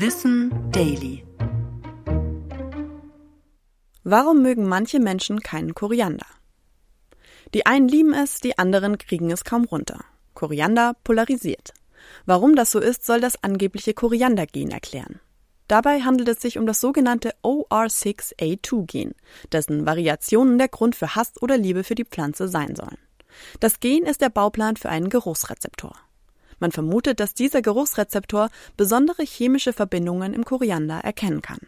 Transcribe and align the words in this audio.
Wissen 0.00 0.52
Daily. 0.70 1.24
Warum 4.04 4.42
mögen 4.42 4.68
manche 4.68 5.00
Menschen 5.00 5.40
keinen 5.40 5.74
Koriander? 5.74 6.26
Die 7.52 7.66
einen 7.66 7.88
lieben 7.88 8.14
es, 8.14 8.38
die 8.38 8.56
anderen 8.58 8.98
kriegen 8.98 9.32
es 9.32 9.42
kaum 9.42 9.64
runter. 9.64 10.04
Koriander 10.34 10.94
polarisiert. 11.02 11.74
Warum 12.26 12.54
das 12.54 12.70
so 12.70 12.78
ist, 12.78 13.04
soll 13.04 13.20
das 13.20 13.42
angebliche 13.42 13.92
Koriandergen 13.92 14.70
erklären. 14.70 15.18
Dabei 15.66 16.02
handelt 16.02 16.28
es 16.28 16.40
sich 16.40 16.58
um 16.58 16.66
das 16.68 16.80
sogenannte 16.80 17.34
OR6A2-Gen, 17.42 19.16
dessen 19.50 19.84
Variationen 19.84 20.58
der 20.58 20.68
Grund 20.68 20.94
für 20.94 21.16
Hass 21.16 21.32
oder 21.40 21.58
Liebe 21.58 21.82
für 21.82 21.96
die 21.96 22.04
Pflanze 22.04 22.46
sein 22.46 22.76
sollen. 22.76 22.98
Das 23.58 23.80
Gen 23.80 24.04
ist 24.04 24.20
der 24.20 24.30
Bauplan 24.30 24.76
für 24.76 24.90
einen 24.90 25.08
Geruchsrezeptor. 25.08 25.96
Man 26.60 26.72
vermutet, 26.72 27.20
dass 27.20 27.34
dieser 27.34 27.62
Geruchsrezeptor 27.62 28.50
besondere 28.76 29.22
chemische 29.22 29.72
Verbindungen 29.72 30.34
im 30.34 30.44
Koriander 30.44 30.98
erkennen 31.00 31.42
kann. 31.42 31.60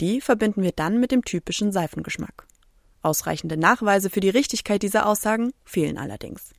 Die 0.00 0.20
verbinden 0.20 0.62
wir 0.62 0.72
dann 0.72 1.00
mit 1.00 1.12
dem 1.12 1.24
typischen 1.24 1.72
Seifengeschmack. 1.72 2.46
Ausreichende 3.02 3.56
Nachweise 3.56 4.10
für 4.10 4.20
die 4.20 4.28
Richtigkeit 4.28 4.82
dieser 4.82 5.06
Aussagen 5.06 5.52
fehlen 5.64 5.98
allerdings. 5.98 6.52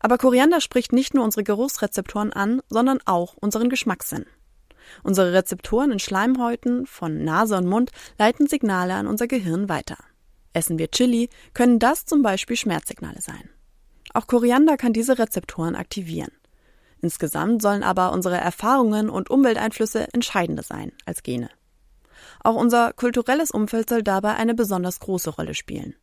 Aber 0.00 0.18
Koriander 0.18 0.60
spricht 0.60 0.92
nicht 0.92 1.14
nur 1.14 1.24
unsere 1.24 1.42
Geruchsrezeptoren 1.42 2.32
an, 2.32 2.62
sondern 2.68 3.00
auch 3.04 3.34
unseren 3.34 3.68
Geschmackssinn. 3.68 4.26
Unsere 5.02 5.32
Rezeptoren 5.32 5.90
in 5.90 5.98
Schleimhäuten 5.98 6.86
von 6.86 7.24
Nase 7.24 7.56
und 7.56 7.66
Mund 7.66 7.90
leiten 8.18 8.46
Signale 8.46 8.94
an 8.94 9.06
unser 9.06 9.26
Gehirn 9.26 9.68
weiter. 9.68 9.96
Essen 10.52 10.78
wir 10.78 10.90
Chili, 10.90 11.28
können 11.54 11.78
das 11.78 12.06
zum 12.06 12.22
Beispiel 12.22 12.56
Schmerzsignale 12.56 13.20
sein. 13.20 13.50
Auch 14.14 14.26
Koriander 14.26 14.76
kann 14.76 14.92
diese 14.92 15.18
Rezeptoren 15.18 15.74
aktivieren. 15.74 16.30
Insgesamt 17.06 17.62
sollen 17.62 17.84
aber 17.84 18.10
unsere 18.10 18.36
Erfahrungen 18.36 19.08
und 19.10 19.30
Umwelteinflüsse 19.30 20.12
entscheidender 20.12 20.64
sein 20.64 20.90
als 21.04 21.22
Gene. 21.22 21.50
Auch 22.42 22.56
unser 22.56 22.92
kulturelles 22.94 23.52
Umfeld 23.52 23.88
soll 23.88 24.02
dabei 24.02 24.34
eine 24.34 24.54
besonders 24.54 24.98
große 24.98 25.30
Rolle 25.30 25.54
spielen. 25.54 25.94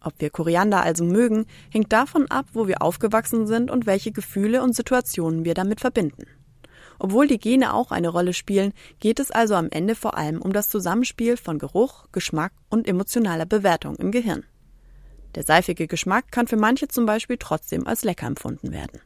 Ob 0.00 0.14
wir 0.18 0.30
Koriander 0.30 0.82
also 0.82 1.04
mögen, 1.04 1.46
hängt 1.70 1.92
davon 1.92 2.28
ab, 2.32 2.46
wo 2.52 2.66
wir 2.66 2.82
aufgewachsen 2.82 3.46
sind 3.46 3.70
und 3.70 3.86
welche 3.86 4.10
Gefühle 4.10 4.64
und 4.64 4.74
Situationen 4.74 5.44
wir 5.44 5.54
damit 5.54 5.78
verbinden. 5.78 6.26
Obwohl 6.98 7.28
die 7.28 7.38
Gene 7.38 7.72
auch 7.72 7.92
eine 7.92 8.08
Rolle 8.08 8.32
spielen, 8.32 8.72
geht 8.98 9.20
es 9.20 9.30
also 9.30 9.54
am 9.54 9.68
Ende 9.70 9.94
vor 9.94 10.16
allem 10.16 10.42
um 10.42 10.52
das 10.52 10.68
Zusammenspiel 10.68 11.36
von 11.36 11.60
Geruch, 11.60 12.06
Geschmack 12.10 12.54
und 12.70 12.88
emotionaler 12.88 13.46
Bewertung 13.46 13.94
im 13.94 14.10
Gehirn. 14.10 14.44
Der 15.36 15.44
seifige 15.44 15.86
Geschmack 15.86 16.32
kann 16.32 16.48
für 16.48 16.56
manche 16.56 16.88
zum 16.88 17.06
Beispiel 17.06 17.36
trotzdem 17.38 17.86
als 17.86 18.02
lecker 18.02 18.26
empfunden 18.26 18.72
werden. 18.72 19.00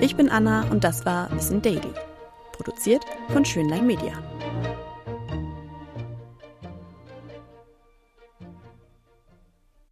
Ich 0.00 0.14
bin 0.14 0.28
Anna 0.28 0.64
und 0.70 0.84
das 0.84 1.04
war 1.04 1.28
Wissen 1.32 1.60
Daily. 1.60 1.92
Produziert 2.52 3.04
von 3.30 3.44
Schönlein 3.44 3.84
Media. 3.84 4.12